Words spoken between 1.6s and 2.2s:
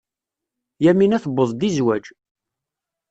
i zzwaj.